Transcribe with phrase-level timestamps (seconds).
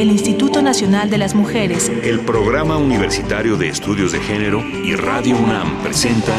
[0.00, 5.36] el Instituto Nacional de las Mujeres, el Programa Universitario de Estudios de Género y Radio
[5.36, 6.38] UNAM presentan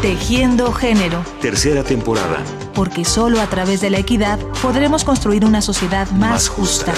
[0.00, 1.22] Tejiendo Género.
[1.42, 2.42] Tercera temporada.
[2.74, 6.94] Porque solo a través de la equidad podremos construir una sociedad más, justa.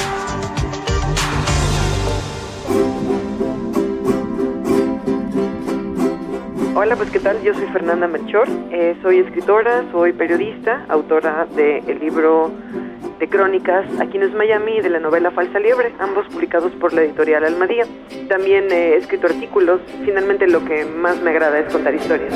[6.76, 11.98] Hola, pues qué tal, yo soy Fernanda Melchor, eh, soy escritora, soy periodista, autora del
[11.98, 12.52] libro
[13.22, 17.02] de crónicas Aquí no es Miami de la novela Falsa Liebre, ambos publicados por la
[17.02, 17.86] editorial Almadía.
[18.28, 22.34] También he escrito artículos, finalmente lo que más me agrada es contar historias.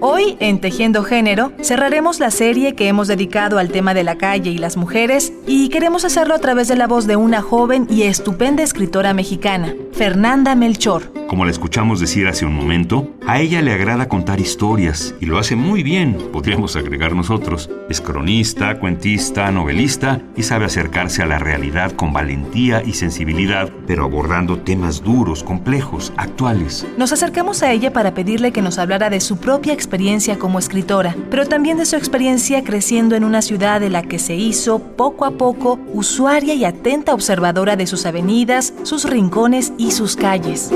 [0.00, 4.50] Hoy, en Tejiendo Género, cerraremos la serie que hemos dedicado al tema de la calle
[4.50, 8.04] y las mujeres y queremos hacerlo a través de la voz de una joven y
[8.04, 11.19] estupenda escritora mexicana, Fernanda Melchor.
[11.30, 15.38] Como la escuchamos decir hace un momento, a ella le agrada contar historias y lo
[15.38, 17.70] hace muy bien, podríamos agregar nosotros.
[17.88, 24.06] Es cronista, cuentista, novelista y sabe acercarse a la realidad con valentía y sensibilidad, pero
[24.06, 26.84] abordando temas duros, complejos, actuales.
[26.98, 31.14] Nos acercamos a ella para pedirle que nos hablara de su propia experiencia como escritora,
[31.30, 35.24] pero también de su experiencia creciendo en una ciudad de la que se hizo poco
[35.24, 40.72] a poco usuaria y atenta observadora de sus avenidas, sus rincones y sus calles.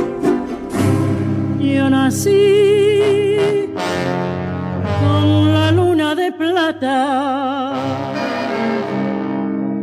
[1.75, 3.69] Yo nací
[5.00, 7.72] con la luna de plata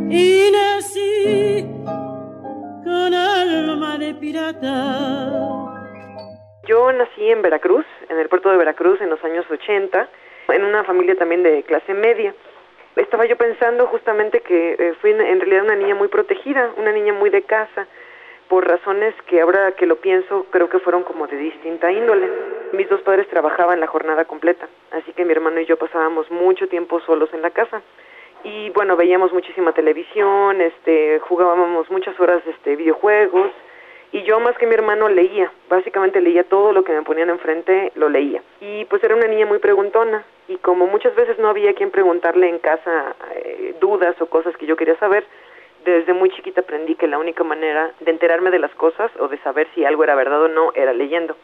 [0.10, 1.66] y nací
[2.86, 5.02] con alma de pirata.
[6.66, 10.08] Yo nací en Veracruz, en el puerto de Veracruz en los años 80,
[10.48, 12.34] en una familia también de clase media.
[12.96, 17.12] Estaba yo pensando justamente que eh, fui en realidad una niña muy protegida, una niña
[17.12, 17.86] muy de casa
[18.52, 22.30] por razones que ahora que lo pienso creo que fueron como de distinta índole.
[22.74, 26.68] Mis dos padres trabajaban la jornada completa, así que mi hermano y yo pasábamos mucho
[26.68, 27.82] tiempo solos en la casa.
[28.44, 33.52] Y bueno, veíamos muchísima televisión, este, jugábamos muchas horas este videojuegos
[34.12, 37.94] y yo más que mi hermano leía, básicamente leía todo lo que me ponían enfrente,
[37.96, 38.44] lo leía.
[38.60, 42.50] Y pues era una niña muy preguntona y como muchas veces no había quien preguntarle
[42.50, 45.24] en casa eh, dudas o cosas que yo quería saber,
[45.86, 49.38] desde muy chiquita aprendí que la única manera de enterarme de las cosas o de
[49.40, 51.36] saber si algo era verdad o no era leyendo.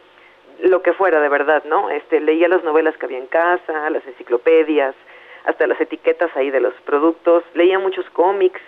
[0.60, 1.90] Lo que fuera de verdad, ¿no?
[1.90, 4.96] Este, leía las novelas que había en casa, las enciclopedias,
[5.46, 8.62] hasta las etiquetas ahí de los productos, leía muchos cómics,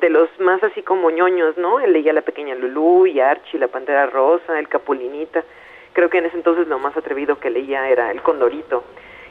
[0.00, 1.78] de los más así como ñoños, ¿no?
[1.78, 5.44] Leía La Pequeña Lulú y Archie, La Pantera Rosa, El Capulinita.
[5.92, 8.84] Creo que en ese entonces lo más atrevido que leía era El Condorito.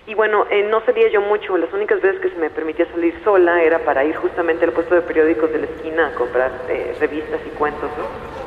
[0.07, 3.19] Y bueno, eh, no salía yo mucho, las únicas veces que se me permitía salir
[3.23, 6.95] sola era para ir justamente al puesto de periódicos de la esquina a comprar eh,
[6.99, 8.45] revistas y cuentos, ¿no?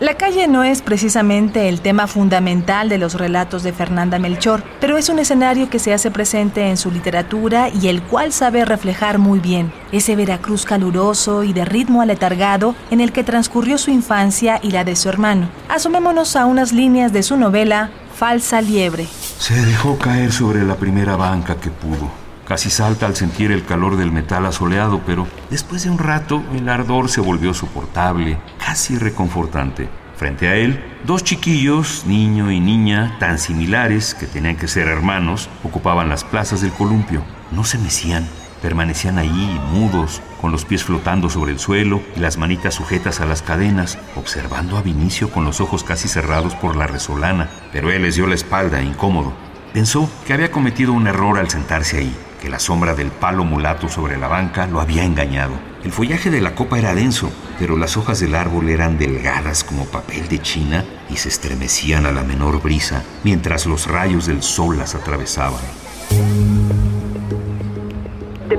[0.00, 4.96] La calle no es precisamente el tema fundamental de los relatos de Fernanda Melchor, pero
[4.96, 9.18] es un escenario que se hace presente en su literatura y el cual sabe reflejar
[9.18, 14.58] muy bien ese Veracruz caluroso y de ritmo aletargado en el que transcurrió su infancia
[14.62, 15.48] y la de su hermano.
[15.68, 19.06] Asomémonos a unas líneas de su novela Falsa Liebre.
[19.44, 22.10] Se dejó caer sobre la primera banca que pudo.
[22.48, 26.66] Casi salta al sentir el calor del metal asoleado, pero después de un rato el
[26.66, 29.90] ardor se volvió soportable, casi reconfortante.
[30.16, 35.50] Frente a él, dos chiquillos, niño y niña, tan similares que tenían que ser hermanos,
[35.62, 37.22] ocupaban las plazas del columpio.
[37.50, 38.26] No se mecían,
[38.64, 43.26] permanecían ahí, mudos, con los pies flotando sobre el suelo y las manitas sujetas a
[43.26, 48.00] las cadenas, observando a Vinicio con los ojos casi cerrados por la resolana, pero él
[48.00, 49.34] les dio la espalda, incómodo.
[49.74, 53.90] Pensó que había cometido un error al sentarse ahí, que la sombra del palo mulato
[53.90, 55.52] sobre la banca lo había engañado.
[55.84, 59.84] El follaje de la copa era denso, pero las hojas del árbol eran delgadas como
[59.84, 64.78] papel de china y se estremecían a la menor brisa mientras los rayos del sol
[64.78, 65.60] las atravesaban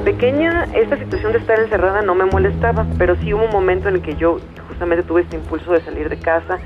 [0.06, 3.96] pequeña esta situación de estar encerrada no me molestaba, pero sí hubo un momento en
[3.96, 4.38] el que yo
[4.70, 6.60] justamente tuve este impulso de salir de casa,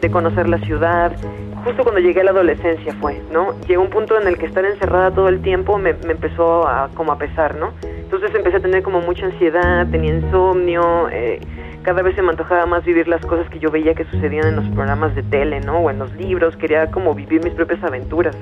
[0.00, 1.12] de conocer la ciudad.
[1.62, 3.54] Justo cuando llegué a la adolescencia fue, ¿no?
[3.68, 7.12] Llegó un punto en el que estar encerrada todo el tiempo me, empezó a como
[7.12, 7.72] a pesar, ¿no?
[7.82, 11.40] Entonces empecé a tener como mucha ansiedad, tenía insomnio, eh,
[11.86, 14.56] cada vez se me antojaba más vivir las cosas que yo veía que sucedían en
[14.56, 15.78] los programas de tele, ¿no?
[15.78, 18.36] O en los libros, quería como vivir mis propias aventuras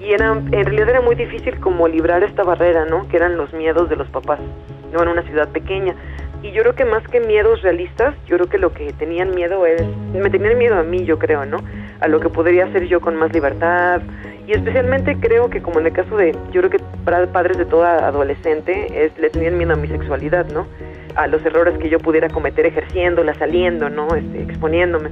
[0.00, 3.06] y era, en realidad era muy difícil como librar esta barrera, ¿no?
[3.06, 4.40] Que eran los miedos de los papás,
[4.92, 5.00] ¿no?
[5.00, 5.94] En una ciudad pequeña.
[6.42, 9.64] Y yo creo que más que miedos realistas, yo creo que lo que tenían miedo
[9.64, 9.80] es,
[10.12, 11.58] me tenían miedo a mí, yo creo, ¿no?
[12.00, 14.02] A lo que podría hacer yo con más libertad.
[14.44, 17.64] Y especialmente creo que como en el caso de, yo creo que para padres de
[17.64, 20.66] toda adolescente, es, le tenían miedo a mi sexualidad, ¿no?
[21.14, 24.14] A los errores que yo pudiera cometer ejerciéndola, saliendo, ¿no?
[24.14, 25.10] Este, exponiéndome.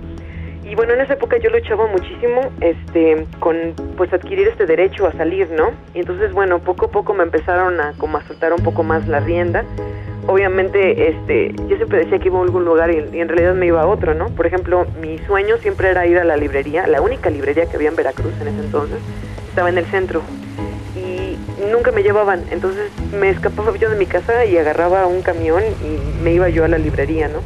[0.65, 5.13] Y bueno, en esa época yo luchaba muchísimo este, con pues adquirir este derecho a
[5.13, 5.73] salir, ¿no?
[5.95, 9.09] Y entonces, bueno, poco a poco me empezaron a como a soltar un poco más
[9.09, 9.65] la rienda.
[10.29, 13.67] Obviamente, este, yo siempre decía que iba a algún lugar y, y en realidad me
[13.67, 14.27] iba a otro, ¿no?
[14.29, 17.89] Por ejemplo, mi sueño siempre era ir a la librería, la única librería que había
[17.89, 18.99] en Veracruz en ese entonces,
[19.49, 20.23] estaba en el centro
[21.71, 26.23] nunca me llevaban, entonces me escapaba yo de mi casa y agarraba un camión y
[26.23, 27.41] me iba yo a la librería, ¿no?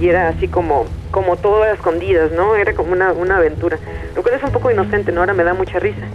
[0.00, 2.56] Y era así como, como todo a escondidas, ¿no?
[2.56, 3.78] Era como una, una aventura,
[4.16, 5.20] lo cual es un poco inocente, ¿no?
[5.20, 6.06] Ahora me da mucha risa,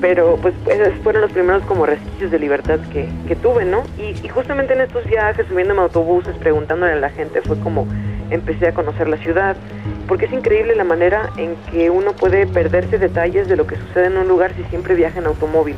[0.00, 3.84] pero pues esos fueron los primeros como resquicios de libertad que, que tuve, ¿no?
[3.96, 7.86] Y, y justamente en estos viajes, subiéndome a autobuses, preguntándole a la gente, fue como
[8.30, 9.56] empecé a conocer la ciudad,
[10.06, 14.06] porque es increíble la manera en que uno puede perderse detalles de lo que sucede
[14.06, 15.76] en un lugar si siempre viaja en automóvil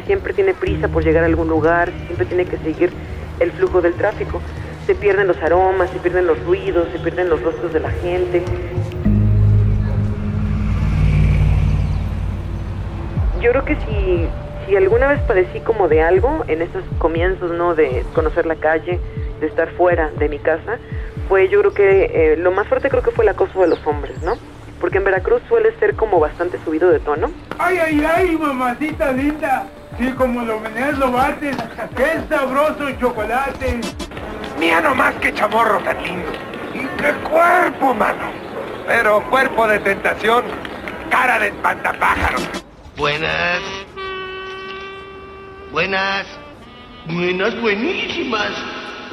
[0.00, 2.90] si siempre tiene prisa por llegar a algún lugar, si siempre tiene que seguir
[3.38, 4.40] el flujo del tráfico.
[4.86, 8.42] Se pierden los aromas, se pierden los ruidos, se pierden los rostros de la gente.
[13.40, 14.26] Yo creo que si,
[14.66, 17.74] si alguna vez padecí como de algo en estos comienzos, ¿no?
[17.74, 19.00] De conocer la calle,
[19.40, 20.78] de estar fuera de mi casa,
[21.28, 23.86] fue yo creo que eh, lo más fuerte creo que fue el acoso de los
[23.86, 24.34] hombres, ¿no?
[24.80, 27.30] Porque en Veracruz suele ser como bastante subido de tono.
[27.58, 29.66] Ay, ay, ay, mamacita linda.
[29.98, 31.56] Sí, como lo meneas, lo bates.
[31.96, 33.80] Qué sabroso el chocolate.
[34.58, 36.30] Mira nomás qué chamorro tan lindo.
[36.74, 38.30] Y qué cuerpo, mano.
[38.86, 40.44] Pero cuerpo de tentación,
[41.10, 42.48] cara de espantapájaros.
[42.96, 43.60] Buenas.
[45.72, 46.26] Buenas.
[47.06, 48.50] Buenas, buenísimas.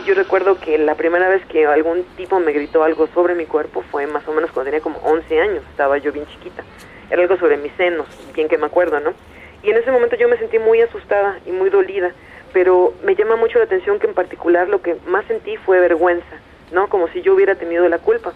[0.05, 3.83] Yo recuerdo que la primera vez que algún tipo me gritó algo sobre mi cuerpo
[3.91, 6.63] fue más o menos cuando tenía como 11 años, estaba yo bien chiquita.
[7.09, 9.13] Era algo sobre mis senos, bien que me acuerdo, ¿no?
[9.63, 12.11] Y en ese momento yo me sentí muy asustada y muy dolida,
[12.53, 16.37] pero me llama mucho la atención que en particular lo que más sentí fue vergüenza,
[16.71, 16.87] ¿no?
[16.89, 18.33] Como si yo hubiera tenido la culpa.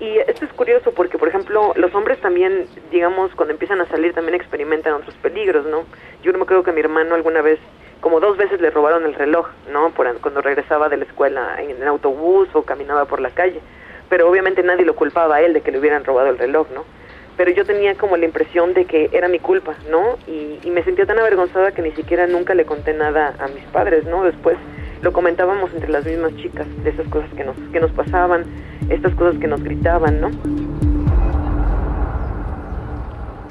[0.00, 4.14] Y esto es curioso porque, por ejemplo, los hombres también, digamos, cuando empiezan a salir
[4.14, 5.84] también experimentan otros peligros, ¿no?
[6.22, 7.58] Yo no me acuerdo que mi hermano alguna vez,
[8.00, 9.90] como dos veces le robaron el reloj, ¿no?
[9.90, 13.60] Por, cuando regresaba de la escuela en autobús o caminaba por la calle.
[14.08, 16.84] Pero obviamente nadie lo culpaba a él de que le hubieran robado el reloj, ¿no?
[17.40, 20.18] Pero yo tenía como la impresión de que era mi culpa, ¿no?
[20.28, 23.64] Y, y me sentía tan avergonzada que ni siquiera nunca le conté nada a mis
[23.72, 24.24] padres, ¿no?
[24.24, 24.58] Después
[25.00, 28.44] lo comentábamos entre las mismas chicas, de esas cosas que nos, que nos pasaban,
[28.90, 30.30] estas cosas que nos gritaban, ¿no?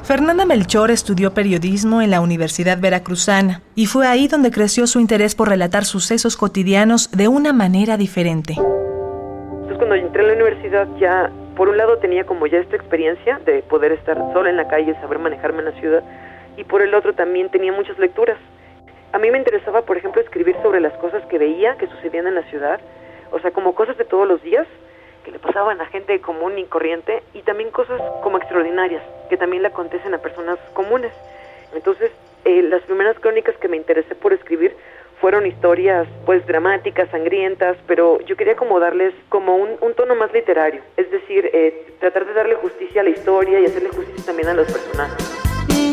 [0.03, 5.33] Fernanda Melchor estudió periodismo en la Universidad Veracruzana y fue ahí donde creció su interés
[5.33, 8.53] por relatar sucesos cotidianos de una manera diferente.
[8.53, 13.38] Entonces cuando entré a la universidad ya, por un lado tenía como ya esta experiencia
[13.39, 16.01] de poder estar sola en la calle, saber manejarme en la ciudad,
[16.56, 18.38] y por el otro también tenía muchas lecturas.
[19.11, 22.35] A mí me interesaba, por ejemplo, escribir sobre las cosas que veía que sucedían en
[22.35, 22.79] la ciudad,
[23.31, 24.65] o sea, como cosas de todos los días
[25.25, 29.61] que le pasaban a gente común y corriente, y también cosas como extraordinarias, que también
[29.61, 31.11] le acontecen a personas comunes.
[31.75, 32.09] Entonces,
[32.45, 34.77] eh, las primeras crónicas que me interesé por escribir
[35.19, 40.81] fueron historias pues dramáticas, sangrientas, pero yo quería como darles como un, tono más literario,
[40.95, 44.54] es decir, eh, tratar de darle justicia a la historia y hacerle justicia también a
[44.54, 45.18] los personajes.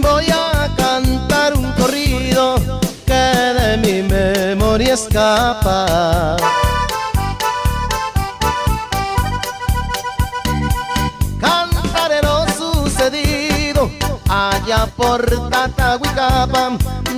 [0.01, 2.57] Voy a cantar un corrido
[3.05, 6.37] que de mi memoria escapa.
[14.97, 16.77] Por Tatahuicapa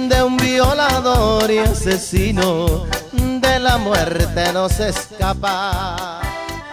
[0.08, 6.20] de un violador y asesino de la muerte no se escapa.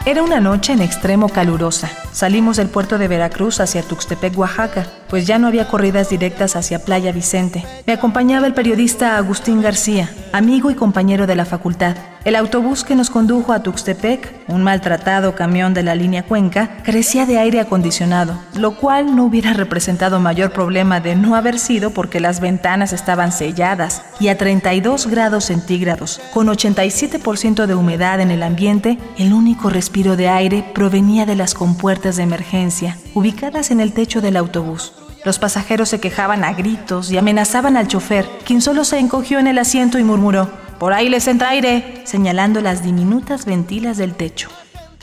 [0.05, 1.89] Era una noche en extremo calurosa.
[2.15, 6.79] Salimos del puerto de Veracruz hacia Tuxtepec, Oaxaca, pues ya no había corridas directas hacia
[6.79, 7.65] Playa Vicente.
[7.85, 11.97] Me acompañaba el periodista Agustín García, amigo y compañero de la facultad.
[12.23, 17.27] El autobús que nos condujo a Tuxtepec, un maltratado camión de la línea Cuenca, carecía
[17.27, 22.19] de aire acondicionado, lo cual no hubiera representado mayor problema de no haber sido porque
[22.19, 28.41] las ventanas estaban selladas y a 32 grados centígrados, con 87% de humedad en el
[28.41, 33.91] ambiente, el único respiro de aire provenía de las compuertas de emergencia, ubicadas en el
[33.93, 34.93] techo del autobús.
[35.25, 39.47] Los pasajeros se quejaban a gritos y amenazaban al chofer, quien solo se encogió en
[39.47, 44.49] el asiento y murmuró, Por ahí les entra aire, señalando las diminutas ventilas del techo.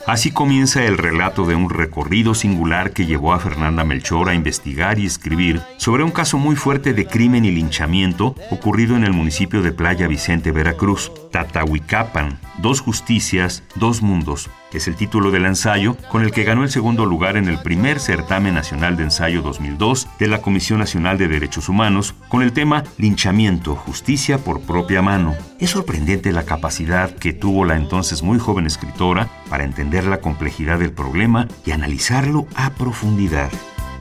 [0.06, 4.98] Así comienza el relato de un recorrido singular que llevó a Fernanda Melchor a investigar
[4.98, 9.62] y escribir sobre un caso muy fuerte de crimen y linchamiento ocurrido en el municipio
[9.62, 14.50] de Playa Vicente, Veracruz, Tatahuicapan, dos justicias, dos mundos.
[14.78, 18.00] Es el título del ensayo con el que ganó el segundo lugar en el primer
[18.00, 22.84] certamen nacional de ensayo 2002 de la Comisión Nacional de Derechos Humanos con el tema
[22.98, 25.34] Linchamiento, justicia por propia mano.
[25.58, 30.78] Es sorprendente la capacidad que tuvo la entonces muy joven escritora para entender la complejidad
[30.78, 33.50] del problema y analizarlo a profundidad.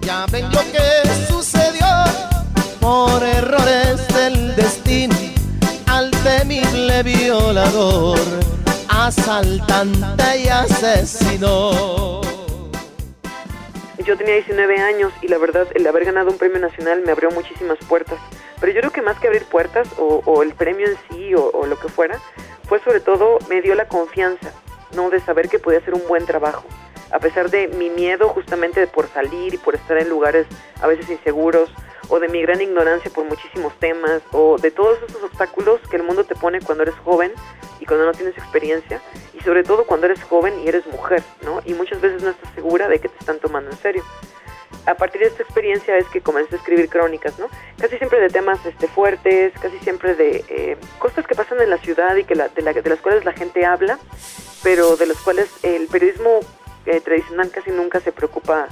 [0.02, 1.86] Ya ven lo que sucedió
[2.80, 5.16] por errores del destino
[5.88, 8.20] al temible violador,
[9.06, 12.22] asaltante y asesino.
[14.06, 17.32] Yo tenía 19 años y la verdad el haber ganado un premio nacional me abrió
[17.32, 18.20] muchísimas puertas.
[18.60, 21.66] Pero yo creo que más que abrir puertas o, el premio en sí o, o
[21.66, 22.20] lo que fuera,
[22.68, 24.52] fue sobre todo me dio la confianza,
[24.96, 25.10] ¿no?
[25.10, 26.64] De saber que podía hacer un buen trabajo
[27.12, 30.48] a pesar de mi miedo justamente por salir y por estar en lugares
[30.82, 31.70] a veces inseguros,
[32.12, 36.04] o de mi gran ignorancia por muchísimos temas, o de todos esos obstáculos que el
[36.04, 37.32] mundo te pone cuando eres joven
[37.80, 39.02] y cuando no tienes experiencia,
[39.34, 41.62] y sobre todo cuando eres joven y eres mujer, ¿no?
[41.66, 44.04] Y muchas veces no estás segura de que te están tomando en serio.
[44.86, 47.48] A partir de esta experiencia es que comencé a escribir crónicas, ¿no?
[47.80, 51.78] Casi siempre de temas este, fuertes, casi siempre de eh, cosas que pasan en la
[51.78, 53.98] ciudad y que la, de, la, de las cuales la gente habla,
[54.64, 56.42] pero de las cuales el periodismo
[56.86, 58.68] eh, tradicional casi nunca se preocupa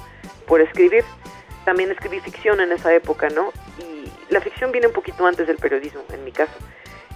[0.45, 1.05] por escribir.
[1.69, 3.53] También escribí ficción en esa época, ¿no?
[3.77, 6.51] Y la ficción viene un poquito antes del periodismo, en mi caso.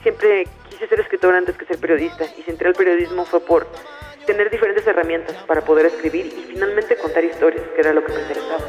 [0.04, 3.68] Siempre quise ser escritor antes que ser periodista y si entré al periodismo fue por
[4.28, 8.22] tener diferentes herramientas para poder escribir y finalmente contar historias, que era lo que me
[8.22, 8.64] interesaba.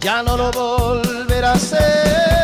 [0.00, 2.35] Ya no lo volverá a hacer.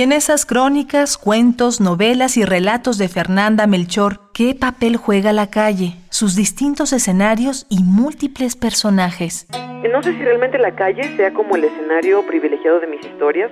[0.00, 5.50] Y en esas crónicas, cuentos, novelas y relatos de Fernanda Melchor, ¿qué papel juega la
[5.50, 9.46] calle, sus distintos escenarios y múltiples personajes?
[9.52, 13.50] No sé si realmente la calle sea como el escenario privilegiado de mis historias.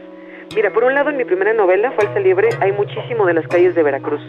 [0.54, 3.74] Mira, por un lado en mi primera novela, Falsa Liebre, hay muchísimo de las calles
[3.74, 4.22] de Veracruz.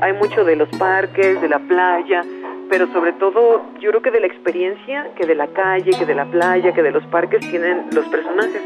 [0.00, 2.24] Hay mucho de los parques, de la playa,
[2.68, 6.16] pero sobre todo yo creo que de la experiencia que de la calle, que de
[6.16, 8.60] la playa, que de los parques tienen los personajes.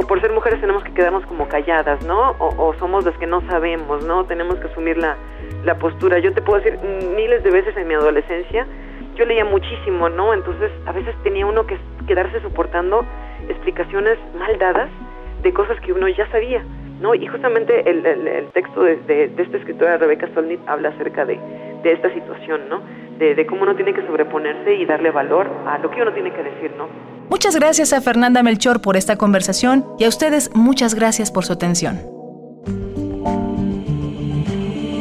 [0.07, 2.31] por ser mujeres tenemos que quedarnos como calladas, ¿no?
[2.39, 4.25] O, o, somos las que no sabemos, ¿no?
[4.27, 5.17] Tenemos que asumir la,
[5.65, 6.21] la postura.
[6.21, 6.79] Yo te puedo decir
[7.17, 8.65] miles de veces en mi adolescencia,
[9.19, 10.33] yo leía muchísimo, ¿no?
[10.33, 13.05] Entonces a veces tenía uno que quedarse soportando
[13.49, 14.89] explicaciones mal dadas
[15.43, 16.65] de cosas que uno ya sabía,
[17.01, 17.15] ¿no?
[17.15, 21.39] Y justamente el, el, texto de, esta escritora Rebeca Solnit habla acerca de,
[21.83, 22.81] de esta situación, ¿no?
[23.19, 26.33] De, de, cómo uno tiene que sobreponerse y darle valor a lo que uno tiene
[26.33, 26.89] que decir, ¿no?
[27.29, 31.53] Muchas gracias a Fernanda Melchor por esta conversación y a ustedes muchas gracias por su
[31.53, 32.18] atención.